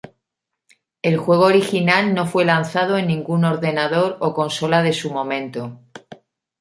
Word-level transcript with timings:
El 1.03 1.17
juego 1.17 1.43
original 1.45 2.15
no 2.15 2.25
fue 2.25 2.43
lanzado 2.43 2.97
en 2.97 3.05
ningún 3.05 3.45
ordenador 3.45 4.17
o 4.19 4.33
consola 4.33 4.81
de 4.81 4.93
su 4.93 5.11
momento. 5.11 5.77